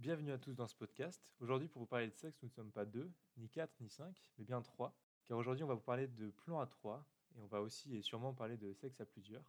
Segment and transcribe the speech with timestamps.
[0.00, 1.22] Bienvenue à tous dans ce podcast.
[1.40, 4.24] Aujourd'hui, pour vous parler de sexe, nous ne sommes pas deux, ni quatre, ni cinq,
[4.38, 4.98] mais bien trois.
[5.26, 8.00] Car aujourd'hui, on va vous parler de plan à trois, et on va aussi et
[8.00, 9.44] sûrement parler de sexe à plusieurs.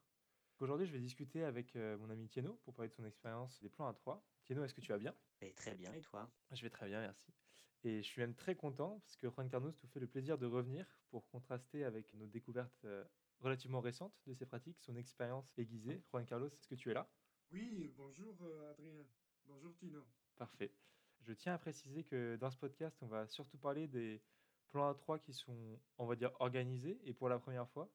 [0.59, 3.69] Aujourd'hui, je vais discuter avec euh, mon ami Tieno pour parler de son expérience des
[3.69, 4.27] plans à trois.
[4.43, 5.15] Tieno, est-ce que tu vas bien?
[5.39, 6.29] Et très bien, et toi?
[6.51, 7.31] Je vais très bien, merci.
[7.85, 10.47] Et je suis même très content parce que Juan Carlos nous fait le plaisir de
[10.47, 13.05] revenir pour contraster avec nos découvertes euh,
[13.39, 16.03] relativement récentes de ces pratiques, son expérience aiguisée.
[16.11, 17.09] Juan Carlos, est-ce que tu es là?
[17.51, 19.05] Oui, bonjour euh, Adrien.
[19.45, 20.05] Bonjour Tino.
[20.41, 20.71] Parfait.
[21.19, 24.23] Je tiens à préciser que dans ce podcast, on va surtout parler des
[24.69, 27.93] plans à 3 qui sont, on va dire, organisés et pour la première fois.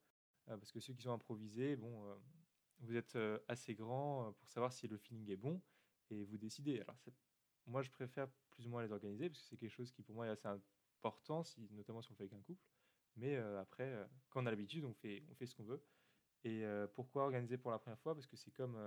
[0.48, 2.14] Euh, parce que ceux qui sont improvisés, bon, euh,
[2.78, 5.60] vous êtes euh, assez grand pour savoir si le feeling est bon
[6.10, 6.78] et vous décidez.
[6.82, 6.96] Alors,
[7.66, 10.14] moi, je préfère plus ou moins les organiser parce que c'est quelque chose qui, pour
[10.14, 10.46] moi, est assez
[11.00, 12.62] important, si, notamment si on fait avec un couple.
[13.16, 15.82] Mais après, quand on a l'habitude, on fait, on fait ce qu'on veut.
[16.46, 16.64] Et
[16.94, 18.14] pourquoi organiser pour la première fois?
[18.14, 18.78] Parce que c'est comme,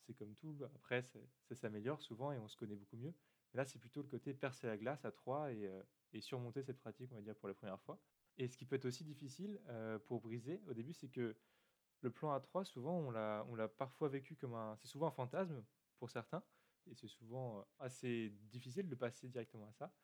[0.00, 0.58] c'est comme tout.
[0.74, 3.14] Après, ça s'améliore souvent et on se connaît beaucoup mieux.
[3.52, 5.70] Là, c'est plutôt le côté percer la glace à trois et,
[6.12, 8.00] et, surmonter cette pratique, on va dire, pour la première fois.
[8.36, 9.60] Et ce qui peut être aussi difficile
[10.06, 11.36] pour briser au début, c'est que
[12.00, 14.74] le plan à trois, souvent, on l'a, on l'a parfois vécu comme un.
[14.76, 15.64] C'est souvent un fantasme
[16.00, 16.42] pour certains.
[16.90, 19.94] Et c'est souvent assez difficile de passer directement à ça.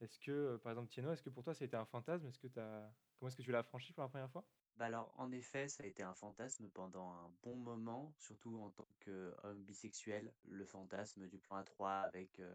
[0.00, 2.26] Est-ce que, par exemple, Tieno, est-ce que pour toi, ça a été un fantasme?
[2.28, 2.94] Est-ce que as...
[3.18, 4.46] Comment est-ce que tu l'as franchi pour la première fois?
[4.76, 8.70] Bah alors, en effet, ça a été un fantasme pendant un bon moment, surtout en
[8.70, 10.32] tant qu'homme bisexuel.
[10.48, 12.54] Le fantasme du plan à trois avec euh,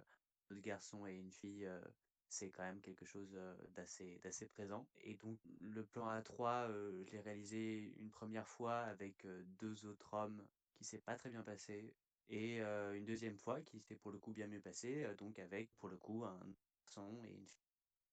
[0.50, 1.80] deux garçons et une fille, euh,
[2.28, 4.88] c'est quand même quelque chose euh, d'assez, d'assez présent.
[5.02, 9.28] Et donc, le plan à trois, je l'ai réalisé une première fois avec
[9.60, 10.44] deux autres hommes
[10.74, 11.94] qui s'est pas très bien passé.
[12.28, 15.90] Et une deuxième fois qui s'est pour le coup bien mieux passé, donc avec pour
[15.90, 16.40] le coup un
[16.82, 17.65] garçon et une fille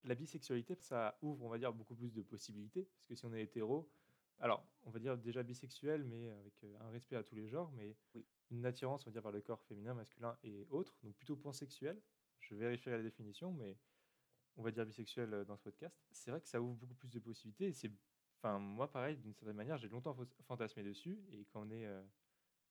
[0.05, 2.89] la bisexualité, ça ouvre, on va dire, beaucoup plus de possibilités.
[2.97, 3.89] Parce que si on est hétéro,
[4.42, 7.70] alors, on va dire déjà bisexuel, mais avec euh, un respect à tous les genres,
[7.77, 7.97] mais
[8.50, 12.03] une attirance, on va dire, vers le corps féminin, masculin et autres, donc plutôt pansexuel.
[12.41, 13.78] Je vérifierai la définition, mais
[14.56, 15.97] on va dire bisexuel euh, dans ce podcast.
[16.11, 17.69] C'est vrai que ça ouvre beaucoup plus de possibilités.
[17.69, 17.92] Et c'est,
[18.39, 20.17] enfin, moi, pareil, d'une certaine manière, j'ai longtemps
[20.48, 21.20] fantasmé dessus.
[21.30, 22.02] Et quand on est, euh,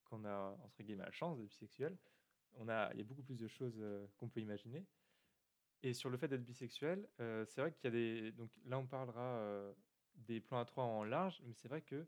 [0.03, 1.97] quand on a entre guillemets la chance d'être bisexuel,
[2.55, 3.81] on a, il y a beaucoup plus de choses
[4.17, 4.85] qu'on peut imaginer.
[5.83, 8.31] Et sur le fait d'être bisexuel, euh, c'est vrai qu'il y a des.
[8.33, 9.73] Donc là, on parlera euh,
[10.15, 12.07] des plans à trois en large, mais c'est vrai que.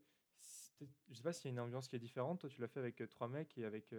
[1.10, 2.42] Je sais pas s'il y a une ambiance qui est différente.
[2.42, 3.94] Toi, tu l'as fait avec euh, trois mecs et avec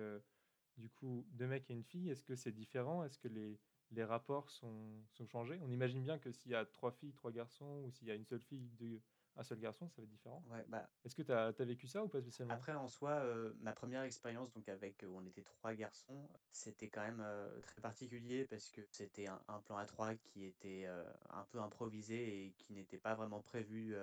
[0.77, 2.11] du coup deux mecs et une fille.
[2.11, 3.03] Est-ce que c'est différent?
[3.05, 3.59] Est-ce que les,
[3.95, 7.33] les rapports sont, sont changés On imagine bien que s'il y a trois filles, trois
[7.33, 9.01] garçons, ou s'il y a une seule fille, deux,
[9.37, 10.45] un seul garçon, ça va être différent.
[10.49, 12.55] Ouais, bah, Est-ce que tu as, vécu ça ou pas spécialement?
[12.55, 16.89] Après, en soi, euh, ma première expérience, donc avec où on était trois garçons, c'était
[16.89, 21.05] quand même euh, très particulier parce que c'était un, plan à trois qui était euh,
[21.31, 23.97] un peu improvisé et qui n'était pas vraiment prévu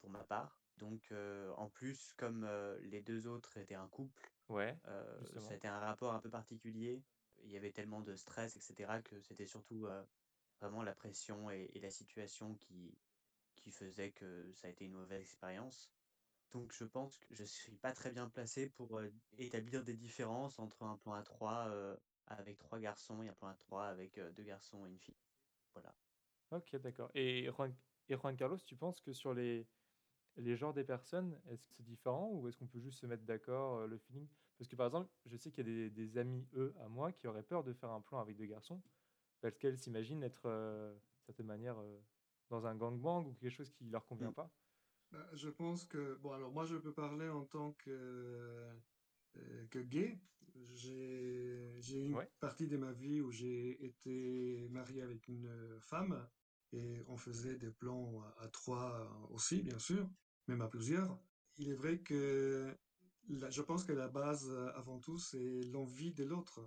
[0.00, 0.58] pour ma part.
[0.78, 1.12] Donc,
[1.56, 2.48] en plus, comme
[2.82, 4.74] les deux autres étaient un couple, ouais,
[5.50, 7.02] été un rapport un peu particulier.
[7.44, 9.86] Il y avait tellement de stress, etc., que c'était surtout
[10.60, 12.98] vraiment la pression et la situation qui,
[13.56, 15.92] qui faisait que ça a été une mauvaise expérience.
[16.52, 19.00] Donc je pense que je suis pas très bien placé pour
[19.38, 21.96] établir des différences entre un plan à 3 euh,
[22.26, 25.16] avec trois garçons et un plan à 3 avec deux garçons et une fille.
[25.74, 25.94] Voilà.
[26.50, 27.10] Ok, d'accord.
[27.14, 27.72] Et Juan,
[28.08, 29.68] et Juan Carlos, tu penses que sur les,
[30.36, 33.24] les genres des personnes, est-ce que c'est différent ou est-ce qu'on peut juste se mettre
[33.24, 34.28] d'accord, le feeling?
[34.60, 37.12] Parce que par exemple, je sais qu'il y a des, des, amis, eux, à moi,
[37.12, 38.82] qui auraient peur de faire un plan avec deux garçons,
[39.40, 41.76] parce qu'elles s'imaginent être, d'une certaine manière,
[42.50, 44.34] dans un gangbang ou quelque chose qui leur convient mm.
[44.34, 44.52] pas
[45.12, 47.90] bah, Je pense que, bon, alors moi je peux parler en tant que,
[49.36, 50.20] euh, que gay.
[50.56, 55.48] J'ai une partie de ma vie où j'ai été marié avec une
[55.80, 56.28] femme
[56.72, 60.06] et on faisait des plans à, trois aussi, bien sûr,
[60.48, 61.18] même à plusieurs.
[61.56, 62.76] Il est vrai que
[63.50, 66.60] je pense que la base avant tout, c'est l'envie de l'autre.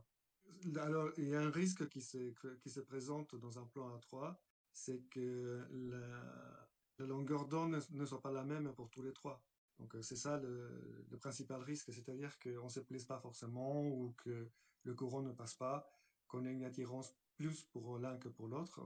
[0.78, 4.00] Alors, il y a un risque qui se, qui se présente dans un plan à
[4.00, 4.40] trois,
[4.74, 9.42] c'est que la, longueur d'onde ne, soit pas la même pour tous les trois.
[9.80, 14.14] Donc euh, c'est ça le, principal risque, c'est-à-dire qu'on ne se plaise pas forcément ou
[14.18, 14.50] que
[14.84, 15.88] le courant ne passe pas,
[16.28, 18.82] qu'on ait une attirance plus pour l'un que pour l'autre.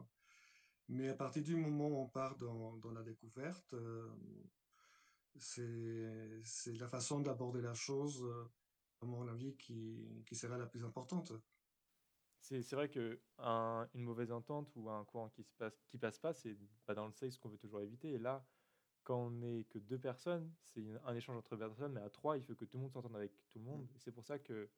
[0.89, 4.09] Mais à partir du moment où on part dans, la découverte, euh,
[5.39, 8.51] c'est la façon d'aborder la chose, euh,
[9.01, 11.33] à mon avis, qui, qui sera la plus importante.
[12.39, 13.19] C'est vrai que
[13.93, 17.05] une mauvaise entente ou un courant qui se passe qui passe pas, c'est pas dans
[17.05, 18.13] le sexe qu'on veut toujours éviter.
[18.13, 18.45] Et là,
[19.03, 22.43] quand on n'est que deux personnes, c'est un échange entre personnes, mais à trois, il
[22.43, 23.87] faut que tout le monde s'entende avec tout le monde.
[23.95, 24.69] Et c'est pour ça que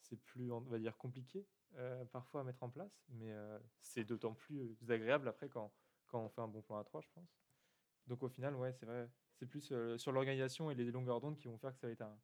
[0.00, 1.46] c'est plus, on va dire, compliqué
[1.76, 5.72] euh, parfois à mettre en place, mais euh, c'est d'autant plus agréable après quand,
[6.06, 7.38] quand on fait un bon plan à trois, je pense.
[8.06, 11.36] Donc au final, ouais, c'est vrai, c'est plus euh, sur l'organisation et les longueurs d'onde
[11.36, 12.18] qui vont faire que ça va être un,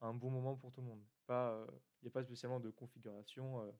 [0.00, 1.04] un bon moment pour tout le monde.
[1.26, 1.66] Pas,
[2.02, 3.72] il n'y a pas spécialement de configuration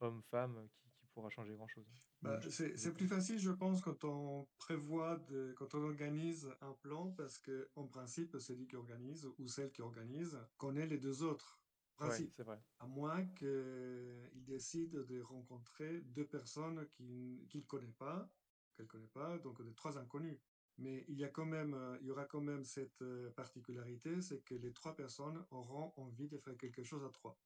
[0.00, 1.84] homme-femme qui, pourra changer grand-chose.
[2.22, 7.10] Bah, c'est plus facile, je pense, quand on prévoit, de, quand on organise un plan,
[7.12, 11.60] parce que en principe, celui qui organise ou celle qui organise connaît les deux autres.
[11.96, 12.32] Principe.
[12.32, 12.58] c'est vrai.
[12.78, 18.30] À moins qu'il décide de rencontrer deux personnes qu'il ne connaît pas,
[18.74, 20.38] qu'elle connaît pas, donc de trois inconnus.
[20.78, 24.40] Mais il y a quand même, il y aura quand même cette euh, particularité, c'est
[24.42, 27.38] que les trois personnes auront envie de faire quelque chose à trois.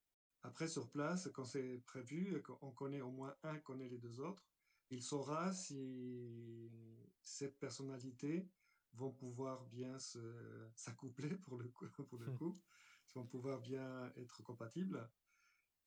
[0.43, 4.47] Après, sur place, quand c'est prévu, qu'on connaît au moins un, connaît les deux autres,
[4.91, 6.71] il saura si
[7.21, 8.49] cette personnalité
[8.93, 9.99] vont pouvoir bien
[10.75, 12.57] s'accoupler pour le coup, pour le coup
[13.17, 15.09] vont pouvoir bien être compatibles.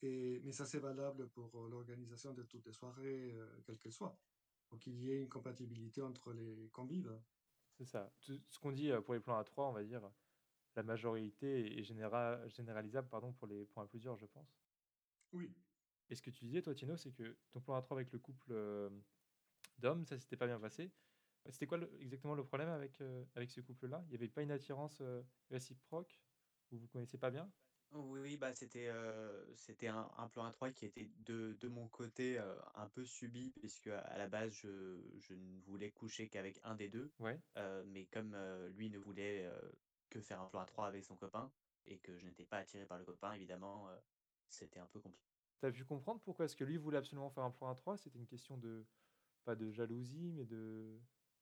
[0.01, 4.18] Et, mais ça, c'est valable pour l'organisation de toutes les soirées, euh, quelles qu'elles soient.
[4.71, 7.12] Donc, qu'il y ait une compatibilité entre les convives.
[7.77, 8.12] C'est ça.
[8.21, 10.12] Tout ce qu'on dit euh, pour les plans à 3, on va dire,
[10.75, 14.60] la majorité est généralisable pardon, pour les points à plusieurs, je pense.
[15.33, 15.50] Oui.
[16.10, 18.51] Et ce que tu disais, toi, Tino, c'est que ton plan A3 avec le couple
[18.51, 18.89] euh,
[19.77, 20.92] d'hommes, ça s'était pas bien passé.
[21.50, 24.04] C'était quoi exactement le problème avec, euh, avec ce couple-là?
[24.07, 26.21] Il n'y avait pas une attirance euh, réciproque?
[26.71, 27.51] Vous vous connaissez pas bien?
[27.91, 28.91] Oui, bah c'était
[29.56, 32.38] c'était un, plan A3 qui était de, de mon côté
[32.75, 36.88] un peu subi, puisque à la base, je, je ne voulais coucher qu'avec un des
[36.88, 37.12] deux.
[37.19, 37.39] Ouais.
[37.88, 38.38] mais comme
[38.75, 39.50] lui ne voulait
[40.09, 41.51] que faire un plan A3 avec son copain,
[41.88, 43.89] et que je n'étais pas attiré par le copain, évidemment,
[44.50, 45.30] c'était un peu compliqué.
[45.59, 47.97] Tu as pu comprendre pourquoi est-ce que lui voulait absolument faire un plan à 3
[47.97, 48.85] C'était une question de,
[49.44, 51.00] pas de jalousie, mais de,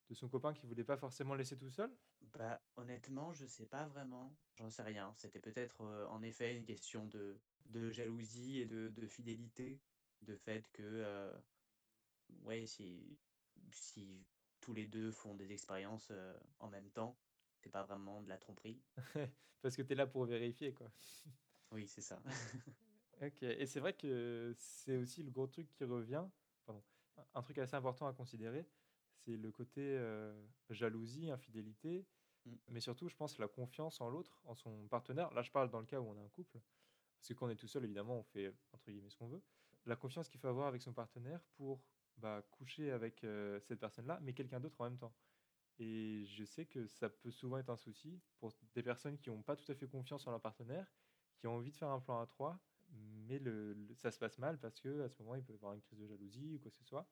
[0.10, 1.92] de son copain qui voulait pas forcément laisser tout seul?
[2.34, 5.14] Bah honnêtement, je sais pas vraiment, j'en sais rien.
[5.16, 9.82] C'était peut-être euh, en effet une question de, de jalousie et de, de fidélité,
[10.22, 11.34] de fait que euh,
[12.44, 13.18] ouais, si,
[13.72, 14.26] si
[14.60, 17.18] tous les deux font des expériences euh, en même temps,
[17.60, 18.82] c'est pas vraiment de la tromperie.
[19.62, 20.92] Parce que tu es là pour vérifier quoi.
[21.72, 22.22] oui, c'est ça.
[23.22, 26.24] Ok, et c'est vrai que c'est aussi le gros truc qui revient,
[26.66, 26.84] pardon,
[27.34, 28.68] un truc assez important à considérer,
[29.28, 30.34] c'est le côté euh,
[30.70, 32.06] jalousie, infidélité,
[32.46, 32.56] mm.
[32.70, 35.34] mais surtout, je pense, la confiance en l'autre, en son partenaire.
[35.34, 36.60] Là, je parle dans le cas où on a un couple,
[37.20, 39.44] parce que quand on est tout seul, évidemment, on fait entre guillemets ce qu'on veut.
[39.86, 41.84] La confiance qu'il faut avoir avec son partenaire pour
[42.18, 45.14] bah, coucher avec euh, cette personne-là, mais quelqu'un d'autre en même temps.
[45.80, 49.44] Et je sais que ça peut souvent être un souci pour des personnes qui n'ont
[49.44, 50.92] pas tout à fait confiance en leur partenaire,
[51.38, 52.60] qui ont envie de faire un plan à trois,
[52.90, 55.74] mais le, ça se passe mal parce que à ce moment il peut y avoir
[55.74, 57.08] une crise de jalousie ou quoi que ce soit.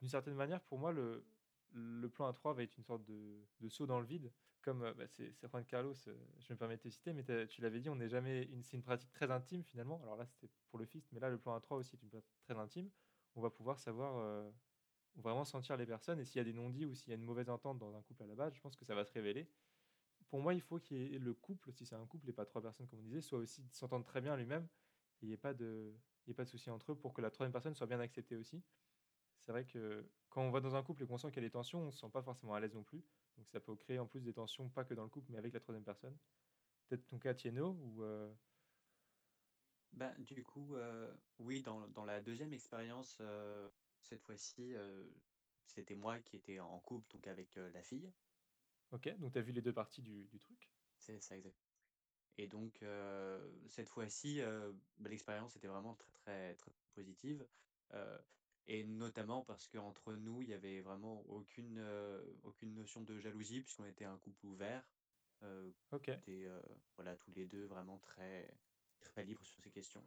[0.00, 1.26] D'une certaine manière, pour moi, le,
[1.72, 4.32] le plan A3 va être une sorte de, saut dans le vide,
[4.62, 7.60] comme euh, bah, c'est Juan Carlos, euh, je me permets de te citer, mais tu
[7.60, 10.00] l'avais dit, on n'est jamais, c'est une pratique très intime finalement.
[10.02, 12.38] Alors là, c'était pour le fist, mais là, le plan A3 aussi est une pratique
[12.40, 12.90] très intime.
[13.34, 14.50] On va pouvoir savoir euh,
[15.16, 17.24] vraiment sentir les personnes et s'il y a des non-dits ou s'il y a une
[17.24, 19.48] mauvaise entente dans un couple à la base, je pense que ça va se révéler.
[20.28, 22.46] Pour moi, il faut qu'il y ait le couple, si c'est un couple et pas
[22.46, 24.66] trois personnes comme on disait, soit aussi s'entendre très bien lui-même
[25.22, 25.94] il n'y ait pas de,
[26.26, 28.36] y ait pas de souci entre eux pour que la troisième personne soit bien acceptée
[28.36, 28.62] aussi.
[29.46, 31.48] C'est vrai que quand on va dans un couple et qu'on sent qu'il y a
[31.48, 33.04] des tensions, on ne se sent pas forcément à l'aise non plus.
[33.36, 35.52] Donc ça peut créer en plus des tensions, pas que dans le couple, mais avec
[35.52, 36.16] la troisième personne.
[36.88, 38.02] Peut-être ton cas, Tieno, ou...
[38.02, 38.28] Euh,
[39.92, 43.68] ben, du coup, euh, oui, dans, dans, la deuxième expérience, euh,
[44.02, 44.74] cette fois-ci,
[45.64, 48.10] c'était moi qui étais en couple donc avec la fille.
[48.90, 51.56] Ok, donc tu as vu les deux parties du, du truc C'est ça, exact.
[52.36, 52.84] Et donc,
[53.68, 54.42] cette fois-ci,
[54.98, 57.46] bah, l'expérience était vraiment très, très, très positive.
[58.66, 61.84] Et notamment parce qu'entre nous, il n'y avait vraiment aucune,
[62.42, 64.88] aucune notion de jalousie, puisqu'on était un couple ouvert.
[65.92, 66.08] Ok.
[66.26, 66.48] Et
[66.96, 68.52] voilà, tous les deux vraiment très,
[69.00, 70.04] très libres sur ces questions.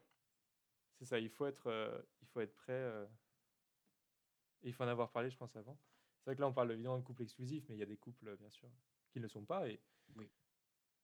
[0.97, 3.07] C'est ça, il faut être, il faut être prêt.
[4.63, 5.77] il faut en avoir parlé, je pense, avant.
[6.19, 7.97] C'est vrai que là, on parle évidemment de couple exclusif, mais il y a des
[7.97, 8.69] couples, bien sûr,
[9.09, 9.69] qui ne le sont pas.
[9.69, 9.79] Et
[10.15, 10.29] oui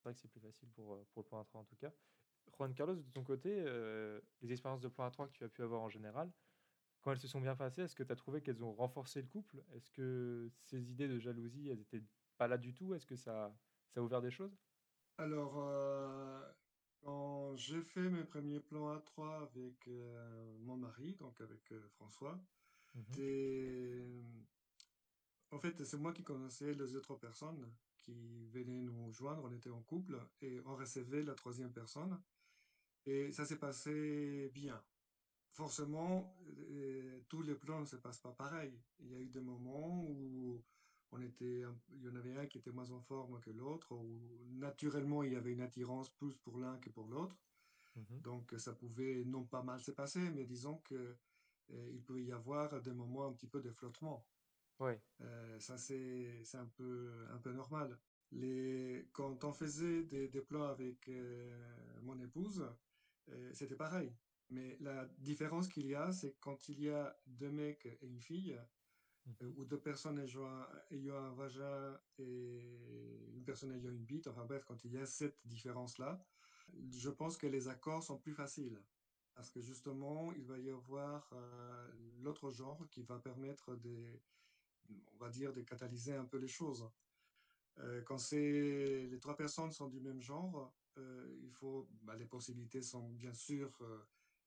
[0.06, 1.92] vrai que c'est plus facile pour, euh, pour le plan A3 en tout cas.
[2.56, 5.62] Juan Carlos, de ton côté, euh, les expériences de plan A3 que tu as pu
[5.62, 6.30] avoir en général,
[7.06, 9.28] quand elles se sont bien passées, est-ce que tu as trouvé qu'elles ont renforcé le
[9.28, 9.62] couple?
[9.76, 12.02] Est-ce que ces idées de jalousie, elles n'étaient
[12.36, 12.94] pas là du tout?
[12.94, 13.56] Est-ce que ça,
[13.90, 14.58] ça a ouvert des choses?
[15.16, 16.42] Alors, euh,
[17.04, 19.88] quand j'ai fait mes premiers plans A3 avec
[20.62, 22.40] mon mari, donc avec François,
[22.96, 24.24] mhm.
[25.52, 29.70] en fait, c'est moi qui connaissais les autres personnes qui venait nous joindre, on était
[29.70, 32.20] en couple et on recevait la troisième personne.
[33.04, 34.82] Et ça s'est passé bien.
[35.56, 36.36] Forcément,
[36.70, 38.78] euh, tous les plans ne se passent pas pareil.
[39.00, 40.62] Il y a eu des moments où
[41.12, 41.62] on était,
[41.94, 44.20] il y en avait un qui était moins en forme que l'autre, où
[44.50, 47.38] naturellement il y avait une attirance plus pour l'un que pour l'autre.
[47.94, 48.20] Mhm.
[48.20, 51.16] Donc ça pouvait non pas mal se passer, mais disons que
[51.70, 54.26] euh, il pouvait y avoir des moments un petit peu de flottement.
[54.78, 54.92] Oui.
[55.22, 57.98] Euh, ça, c'est un peu, un peu normal.
[58.30, 61.10] Les, quand on faisait des, des plans avec
[62.02, 62.62] mon épouse,
[63.54, 64.12] c'était pareil.
[64.48, 68.20] Mais la différence qu'il y a, c'est quand il y a deux mecs et une
[68.20, 68.60] fille,
[69.26, 69.34] Mhm.
[69.42, 74.44] euh, ou deux personnes ayant, ayant un vagin et une personne ayant une bite, enfin
[74.44, 76.22] bref, quand il y a cette différence-là,
[76.90, 78.84] je pense que les accords sont plus faciles.
[79.34, 84.22] Parce que justement, il va y avoir euh, l'autre genre qui va permettre de,
[85.12, 86.90] on va dire, de catalyser un peu les choses.
[87.78, 92.80] Euh, quand c'est les trois personnes sont du même genre, il faut, bah, les possibilités
[92.82, 93.78] sont bien sûr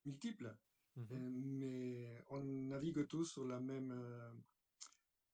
[0.06, 0.56] multiples,
[0.96, 1.08] Mhm.
[1.12, 4.32] Euh, mais on navigue tous sur la même, euh,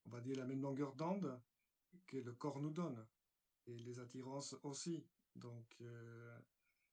[0.06, 1.42] on va dire la même longueur d'onde
[2.08, 3.06] que le corps nous donne
[3.66, 5.08] et les attirances aussi.
[5.36, 6.40] Donc, euh,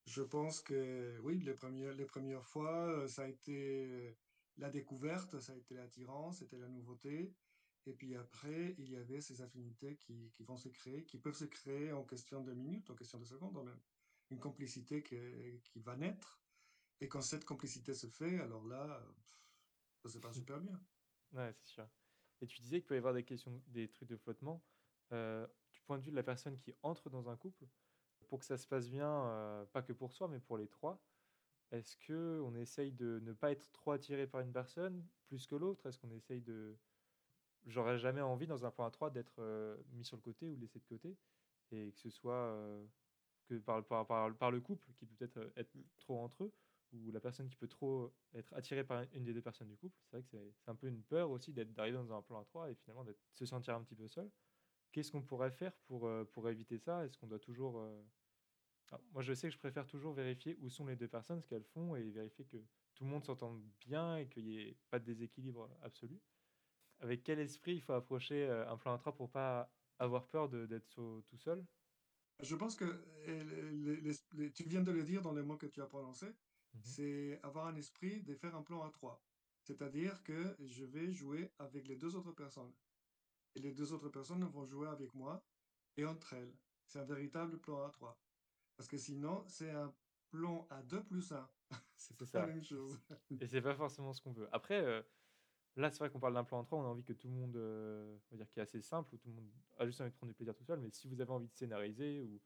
[0.06, 4.16] je pense que oui, les premières, les premières fois, ça a été
[4.56, 7.34] la découverte, ça a été l'attirance, c'était la nouveauté.
[7.84, 11.36] Et puis après, il y avait ces affinités qui, qui vont se créer, qui peuvent
[11.36, 13.80] se créer en question de minutes, en question de secondes même.
[14.30, 16.41] Une complicité qui va naître.
[17.02, 19.02] Et quand cette complicité se fait, alors là,
[20.04, 20.80] ça se passe super bien.
[21.32, 21.88] Ouais, c'est sûr.
[22.40, 24.62] Et tu disais qu'il peut y avoir des questions, des trucs de flottement.
[25.10, 27.66] Euh, du point de vue de la personne qui entre dans un couple,
[28.28, 31.04] pour que ça se passe bien, euh, pas que pour soi, mais pour les trois,
[31.72, 35.56] est-ce que on essaye de ne pas être trop attiré par une personne plus que
[35.56, 35.86] l'autre?
[35.86, 36.78] Est-ce qu'on essaye de...
[37.66, 40.56] J'aurais jamais envie dans un point à trois d'être euh, mis sur le côté ou
[40.56, 41.18] laissé de côté,
[41.72, 42.56] et que ce soit
[43.46, 46.52] que par, par, par, par le couple qui peut peut-être être trop entre eux,
[46.92, 49.96] ou la personne qui peut trop être attirée par une des deux personnes du couple.
[50.04, 52.70] C'est vrai que c'est un peu une peur aussi d'arriver dans un plan à trois
[52.70, 54.30] et finalement de se sentir un petit peu seul.
[54.92, 57.04] Qu'est-ce qu'on pourrait faire pour, euh, pour éviter ça?
[57.04, 57.78] Est-ce qu'on doit toujours...
[57.78, 58.02] Euh...
[59.12, 61.64] Moi, je sais que je préfère toujours vérifier où sont les deux personnes, ce qu'elles
[61.64, 62.58] font, et vérifier que
[62.94, 66.20] tout le monde s'entende bien et qu'il n'y ait pas de déséquilibre absolu.
[67.00, 70.50] Avec quel esprit il faut approcher euh, un plan à trois pour pas avoir peur
[70.50, 71.64] d'être tout seul?
[72.40, 72.84] Je pense que
[74.50, 76.34] tu viens de le dire dans les mots que tu as prononcés,
[76.74, 76.84] mm -hmm.
[76.84, 79.22] c'est avoir un esprit de faire un plan à trois.
[79.62, 82.72] C'est-à-dire que je vais jouer avec les deux autres personnes.
[83.54, 85.44] Et les deux autres personnes vont jouer avec moi
[85.96, 86.54] et entre elles.
[86.86, 88.18] C'est un véritable plan à trois.
[88.76, 89.94] Parce que sinon, c'est un
[90.30, 91.48] plan à deux plus un.
[91.96, 92.98] c'est pas la même chose.
[93.40, 94.48] et c'est pas forcément ce qu'on veut.
[94.52, 95.02] Après, euh,
[95.76, 97.34] là, c'est vrai qu'on parle d'un plan à trois, on a envie que tout le
[97.34, 100.00] monde, euh, on va dire, qui est assez simple, où tout le monde a juste
[100.00, 100.80] envie de prendre du plaisir tout seul.
[100.80, 102.40] Mais si vous avez envie de scénariser ou,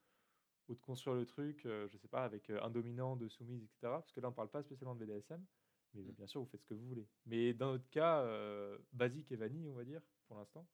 [0.68, 4.00] ou de construire le truc, euh, je sais pas, avec un dominant, deux soumises, etc.
[4.00, 5.44] Parce que là, on parle pas spécialement de BDSM.
[5.94, 6.12] Mais Mm.
[6.12, 7.06] bien sûr, vous faites ce que vous voulez.
[7.26, 10.66] Mais dans notre cas, euh, basique et vanille, on va dire, pour l'instant.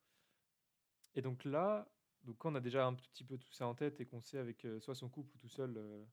[1.14, 4.00] Et donc là, donc quand on a déjà un petit peu tout ça en tête
[4.00, 6.04] et qu'on sait avec euh, soit son couple ou tout seul euh,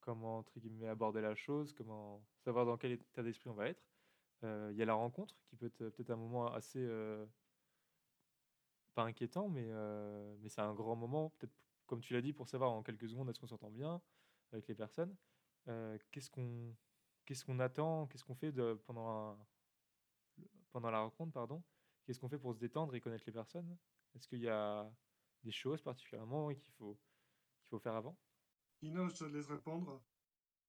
[0.00, 3.82] comment entre guillemets aborder la chose, comment savoir dans quel état d'esprit on va être,
[4.42, 6.82] il y a la rencontre qui peut être peut-être un moment assez
[8.94, 9.70] pas inquiétant, mais
[10.38, 11.52] mais c'est un grand moment, peut-être
[11.90, 14.00] comme tu l'as dit, pour savoir en quelques secondes est-ce qu'on s'entend bien
[14.52, 15.14] avec les personnes.
[16.12, 16.76] qu'est-ce qu'on
[17.26, 19.38] qu'est-ce qu'on attend, qu'est-ce qu'on fait de, pendant, un,
[20.70, 21.62] pendant la rencontre, pardon
[22.04, 23.76] Qu'est-ce qu'on fait pour se détendre et connaître les personnes?
[24.14, 24.88] Est-ce qu'il y a
[25.42, 28.16] des choses particulièrement qu'il faut, qu'il faut faire avant?
[28.82, 30.00] Ino, je te laisse répondre.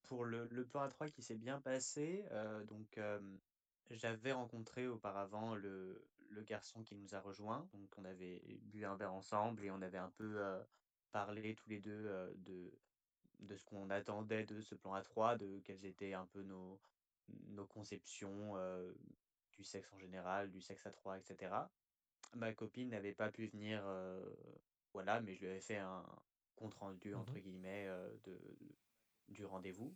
[0.04, 3.20] Pour le, le plan A3 qui s'est bien passé, euh, donc euh,
[3.92, 7.68] j'avais rencontré auparavant le, le garçon qui nous a rejoint.
[7.74, 10.60] Donc on avait bu un verre ensemble et on avait un peu euh,
[11.12, 12.72] parlé tous les deux de,
[13.40, 16.80] de ce qu'on attendait de ce plan A3, de quelles étaient un peu nos,
[17.48, 18.92] nos conceptions euh,
[19.54, 21.54] du sexe en général, du sexe à 3, etc.
[22.36, 24.24] Ma copine n'avait pas pu venir, euh,
[24.94, 26.06] voilà, mais je lui avais fait un
[26.56, 27.90] compte rendu, entre guillemets,
[28.24, 28.40] de,
[29.28, 29.96] du rendez-vous.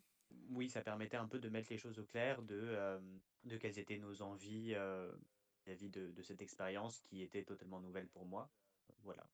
[0.49, 2.99] Oui, ça permettait un peu de mettre les choses au clair, de,
[3.43, 4.75] de quelles étaient nos envies
[5.65, 8.49] vis-à-vis de, de cette expérience qui était totalement nouvelle pour moi.
[9.03, 9.25] Voilà.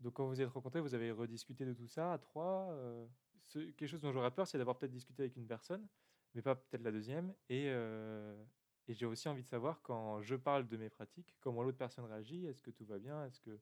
[0.00, 3.06] Donc quand vous êtes rencontrés, vous avez rediscuté de tout ça à trois euh,
[3.48, 5.88] Quelque chose dont j'aurais peur, c'est d'avoir peut-être discuté avec une personne,
[6.34, 7.34] mais pas peut-être la deuxième.
[7.48, 8.44] Et, euh,
[8.86, 12.04] et j'ai aussi envie de savoir, quand je parle de mes pratiques, comment l'autre personne
[12.04, 13.58] réagit, est-ce que tout va bien, est-ce que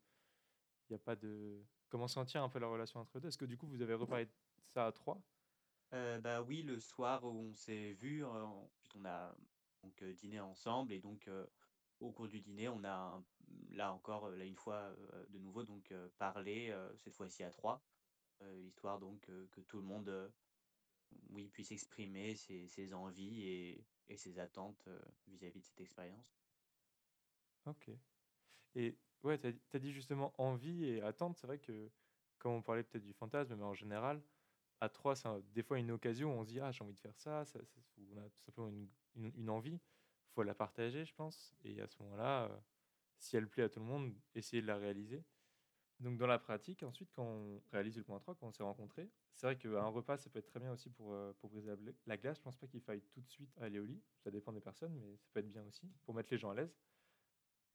[0.89, 1.65] il n'y a pas de...
[1.89, 3.29] Comment sentir un peu la relation entre deux?
[3.29, 4.33] Est-ce que du coup, vous avez reparlé de
[4.67, 5.21] ça à trois?
[5.95, 8.71] Euh, Bah oui, le soir où on s'est vu, on
[9.05, 9.37] a
[9.83, 11.29] donc, dîné ensemble, et donc
[12.01, 13.23] au cours du dîner, on a
[13.71, 14.95] là encore, là une fois
[15.29, 17.85] de nouveau, donc parlé, cette fois-ci à trois,
[18.65, 20.33] histoire donc que tout le monde
[21.31, 23.47] oui, puisse exprimer ses, envies
[24.09, 24.89] et, ses attentes
[25.27, 26.37] vis-à-vis -vis de cette expérience.
[27.67, 27.91] Ok.
[28.75, 31.37] Et ouais, tu as, dit justement envie et attente.
[31.37, 31.91] C'est vrai que
[32.39, 34.23] quand on parlait peut-être du fantasme, mais en général,
[34.81, 37.01] à trois, c'est des fois une occasion où on se dit Ah, j'ai envie de
[37.01, 37.59] faire ça, ça,
[38.13, 38.71] on a tout simplement
[39.17, 39.81] une envie
[40.37, 41.55] faut la partager, je pense.
[41.65, 42.59] Et à ce moment-là, euh,
[43.19, 45.25] si elle plaît à tout le monde, essayer de la réaliser.
[45.99, 49.11] Donc dans la pratique, ensuite, quand on réalise le point 3, quand on s'est rencontrés,
[49.35, 51.73] c'est vrai qu'un repas, ça peut être très bien aussi pour, euh, pour briser
[52.05, 52.37] la glace.
[52.37, 54.03] Je pense pas qu'il faille tout de suite aller au lit.
[54.19, 56.55] Ça dépend des personnes, mais ça peut être bien aussi pour mettre les gens à
[56.55, 56.77] l'aise.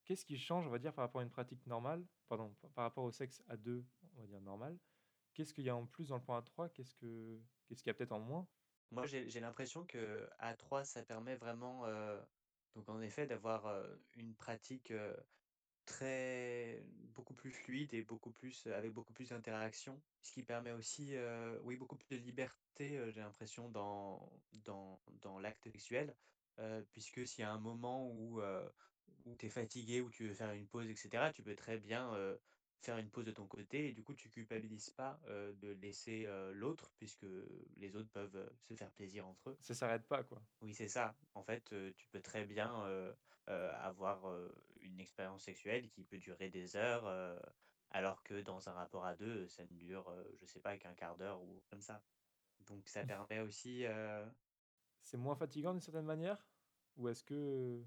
[0.04, 3.04] Qu'est-ce qui change, on va dire, par rapport à une pratique normale, pardon, par rapport
[3.04, 3.84] au sexe à deux,
[4.16, 4.78] on va dire normal?
[5.34, 7.94] Qu'est-ce qu'il y a en plus dans le point A3 Qu'est-ce que qu'est-ce qu'il y
[7.94, 8.46] a peut-être en moins?
[8.92, 12.20] Moi, j'ai l'impression que A3, ça permet vraiment, euh,
[12.74, 13.84] donc en effet, d'avoir
[14.16, 14.92] une pratique
[15.84, 16.82] très
[17.14, 21.14] beaucoup plus fluide et beaucoup plus avec beaucoup plus d'interaction, ce qui permet aussi,
[21.64, 24.32] oui, beaucoup plus de liberté, j'ai l'impression dans
[24.64, 26.14] dans dans l'acte sexuel,
[26.92, 28.40] puisque s'il y a un moment où,
[29.24, 32.16] où tu es fatigué, où tu veux faire une pause etc., tu peux très bien,
[32.82, 36.92] faire une pause de ton côté et du coup tu culpabilises pas, de laisser, l'autre
[36.98, 37.26] puisque
[37.76, 39.56] les autres peuvent, se faire plaisir entre eux.
[39.60, 40.42] Ça s'arrête pas quoi.
[40.60, 41.16] Oui, c'est ça.
[41.34, 42.84] En fait, tu peux très bien,
[43.46, 44.26] avoir,
[44.80, 47.06] une expérience sexuelle qui peut durer des heures,
[47.90, 51.16] alors que dans un rapport à deux, ça ne dure, je sais pas, qu'un quart
[51.16, 52.02] d'heure ou comme ça.
[52.66, 53.84] Donc ça permet aussi,
[55.02, 56.44] C'est moins fatigant d'une certaine manière?
[56.96, 57.82] Ou est-ce que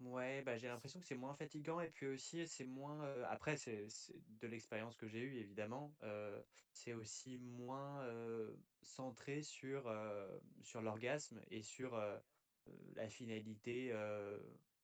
[0.00, 3.88] Ouais, bah, j'ai l'impression que c'est moins fatigant et puis aussi c'est moins, après c'est
[4.40, 5.92] de l'expérience que j'ai eue évidemment,
[6.72, 8.06] c'est aussi moins,
[8.82, 9.92] centré sur,
[10.62, 11.98] sur l'orgasme et sur,
[12.94, 13.92] la finalité,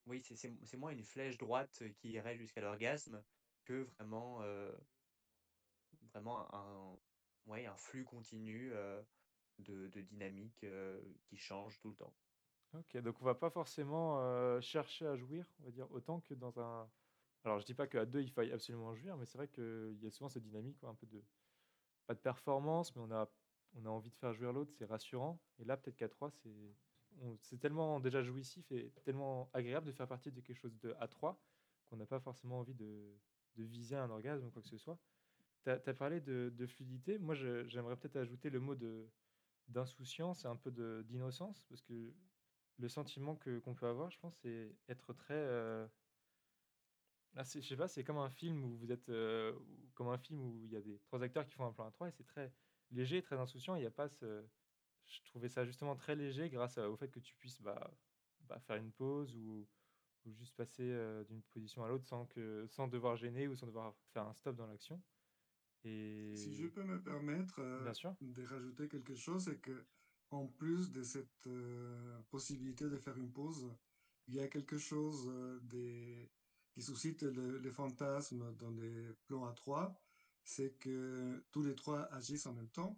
[0.07, 3.23] oui, c'est c'est moins une flèche droite qui irait jusqu'à l'orgasme
[3.65, 4.43] que vraiment,
[6.13, 6.99] vraiment un
[7.47, 8.73] ouais, un flux continu,
[9.59, 10.67] de de dynamique,
[11.25, 12.15] qui change tout le temps.
[12.75, 16.59] OK, donc on va pas forcément, chercher à jouir, on va dire, autant que dans
[16.61, 16.91] un
[17.45, 20.07] alors je dis pas qu'à deux il faille absolument jouir, mais c'est vrai qu'il y
[20.07, 21.23] a souvent cette dynamique, quoi, un peu de
[22.07, 23.31] pas de performance, mais on a
[23.75, 26.31] on a envie de faire jouir l'autre, c'est rassurant et là, peut-être qu'à trois
[27.41, 31.09] c'est tellement déjà jouissif et tellement agréable de faire partie de quelque chose de à
[31.09, 31.45] trois
[31.87, 33.21] qu'on n'a pas forcément envie de
[33.57, 34.99] de viser un orgasme ou quoi que ce soit.
[35.65, 37.19] Tu as parlé de de fluidité.
[37.19, 38.75] Moi, j'aimerais peut-être ajouter le mot
[39.69, 40.71] d'insouciance et un peu
[41.05, 42.15] d'innocence parce que
[42.79, 45.35] le sentiment que qu'on peut avoir, je pense, c'est être très.
[45.35, 45.87] Euh...
[47.35, 49.09] Là, je sais pas, c'est comme un film où vous êtes.
[49.09, 49.53] Euh,
[49.95, 51.91] comme un film où il y a des trois acteurs qui font un plan à
[51.91, 52.53] trois et c'est très
[52.91, 53.75] léger, très insouciant.
[53.77, 54.45] Il n'y a pas ce.
[55.07, 57.93] Je trouvais ça justement très léger grâce au fait que tu puisses bah,
[58.41, 59.69] bah, faire une pause ou,
[60.25, 63.67] ou juste passer euh, d'une position à l'autre sans, que, sans devoir gêner ou sans
[63.67, 65.03] devoir faire un stop dans l'action.
[65.85, 66.35] Et...
[66.37, 69.85] Si je peux me permettre euh, de rajouter quelque chose, c'est que
[70.31, 73.71] en plus de cette euh, possibilité de faire une pause,
[74.27, 76.31] il y a quelque chose euh, des,
[76.73, 80.01] qui suscite le, les fantasmes dans les plans à trois,
[80.43, 82.97] c'est que tous les trois agissent en même temps.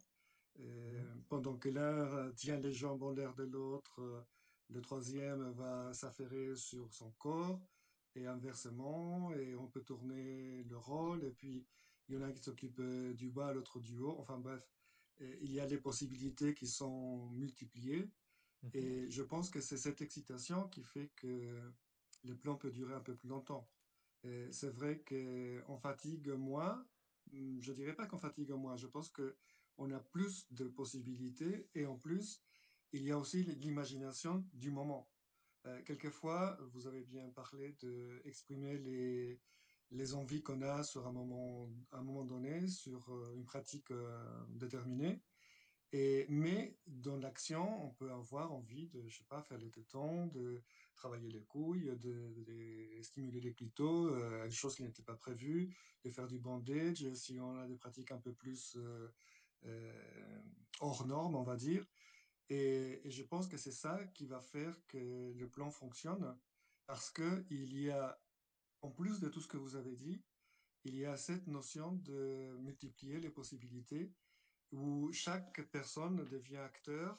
[0.59, 1.23] Mhm.
[1.29, 4.01] pendant que l'un tient les jambes en l'air de l'autre,
[4.71, 7.61] le troisième va s'affairer sur son corps
[8.15, 11.67] et inversement, et on peut tourner le rôle, et puis
[12.09, 12.81] il y en a qui s'occupe
[13.15, 14.17] du bas, l'autre du haut.
[14.19, 14.67] Enfin bref,
[15.21, 18.11] il y a des possibilités qui sont multipliées.
[18.63, 18.71] Mhm.
[18.75, 21.73] Et je pense que c'est cette excitation qui fait que
[22.25, 23.69] le plan peut durer un peu plus longtemps.
[24.51, 26.85] C'est vrai qu'on fatigue moins.
[27.33, 28.77] Hmm, je dirais pas qu'on fatigue moins.
[28.77, 29.37] Je pense que
[29.79, 32.43] on a plus de possibilités et en plus,
[32.93, 35.09] il y a aussi l'imagination du moment.
[35.67, 39.41] Euh, quelquefois, vous avez bien parlé d'exprimer les,
[39.91, 44.45] les envies qu'on a sur un moment, un moment donné, sur euh, une pratique euh,
[44.49, 45.23] déterminée.
[45.93, 50.27] Et, mais dans l'action, on peut avoir envie de, je sais pas, faire les tétons,
[50.27, 50.63] de
[50.97, 55.73] travailler les couilles, de, stimuler les clitos, euh, des choses qui n'étaient pas prévues,
[56.05, 58.77] de faire du bandage, si on a des pratiques un peu plus
[60.81, 61.87] hors normes, on va dire.
[62.49, 66.37] Et, et je pense que c'est ça qui va faire que le plan fonctionne,
[66.87, 68.19] parce que il y a
[68.83, 70.23] en plus de tout ce que vous avez dit,
[70.85, 74.13] il y a cette notion de multiplier les possibilités
[74.73, 77.17] où chaque personne devient acteur,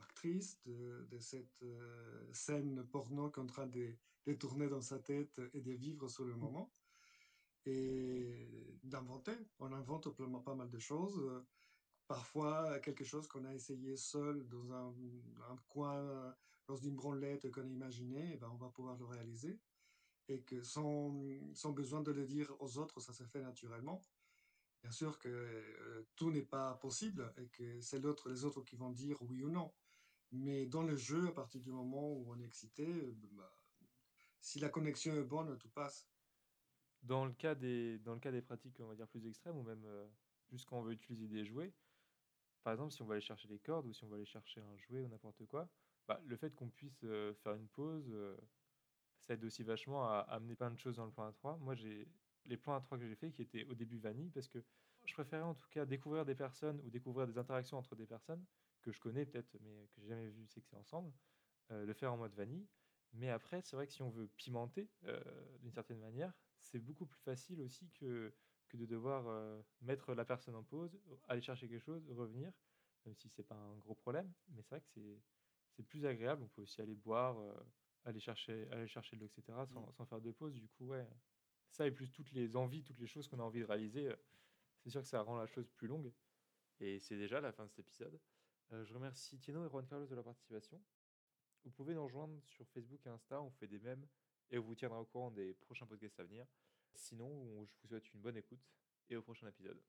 [0.00, 3.96] actrice de, cette euh, scène porno qu'on est en train de,
[4.38, 6.70] tourner dans sa tête et de vivre sur le moment
[7.64, 9.32] et d'inventer.
[9.58, 10.10] On invente
[10.44, 11.42] pas mal de choses.
[12.06, 14.94] Parfois, quelque chose qu'on a essayé seul dans un,
[15.50, 19.58] un coin, dans une branlette qu'on a imaginé, eh ben on va pouvoir le réaliser
[20.28, 21.10] et que sans,
[21.72, 24.02] besoin de le dire aux autres, ça se fait naturellement.
[24.82, 28.90] Bien sûr que euh, tout n'est pas possible et que c'est les autres qui vont
[28.90, 29.72] dire oui ou non.
[30.30, 32.86] Mais dans le jeu, à partir du moment où on est excité,
[33.32, 33.50] bah,
[34.40, 36.06] si la connexion est bonne, tout passe.
[37.02, 39.62] Dans le cas des, dans le cas des pratiques, on va dire plus extrêmes, ou
[39.62, 40.06] même euh,
[40.50, 41.72] juste quand on veut utiliser des jouets,
[42.62, 44.60] par exemple, si on va aller chercher les cordes ou si on va aller chercher
[44.60, 45.68] un jouet ou n'importe quoi,
[46.06, 48.12] bah, le fait qu'on puisse euh, faire une pause,
[49.28, 51.58] ça aide aussi vachement à amener plein de choses dans le plan A3.
[51.60, 52.08] Moi, j'ai,
[52.46, 54.58] les plans à 3 que j'ai fait qui étaient au début vanille parce que
[55.04, 58.42] je préférais en tout cas découvrir des personnes ou découvrir des interactions entre des personnes
[58.80, 61.12] que je connais peut-être mais que j'ai jamais vu c'est ensemble,
[61.70, 62.66] euh, le faire en mode vanille.
[63.12, 65.20] Mais après, c'est vrai que si on veut pimenter euh,
[65.60, 68.32] d'une certaine manière, c'est beaucoup plus facile aussi que,
[68.68, 72.50] que de devoir euh, mettre la personne en pause, aller chercher quelque chose, revenir,
[73.04, 74.30] même si c'est pas un gros problème.
[74.48, 75.18] Mais c'est vrai que
[75.70, 76.42] c'est plus agréable.
[76.42, 77.36] On peut aussi aller boire,
[78.08, 79.58] aller chercher, aller chercher de l'eau, etc.
[79.66, 79.92] Sans, mm.
[79.92, 80.54] sans, faire de pause.
[80.54, 81.06] Du coup, ouais,
[81.70, 84.10] ça et plus toutes les envies, toutes les choses qu'on a envie de réaliser,
[84.78, 86.12] c'est sûr que ça rend la chose plus longue.
[86.80, 88.18] Et c'est déjà la fin de cet épisode.
[88.70, 90.80] je remercie Tino et Juan Carlos de leur participation.
[91.64, 94.06] Vous pouvez nous rejoindre sur Facebook et Insta, on fait des mèmes
[94.50, 96.46] et on vous tiendra au courant des prochains podcasts à venir.
[96.94, 98.64] Sinon, je vous souhaite une bonne écoute
[99.08, 99.80] et au prochain épisode.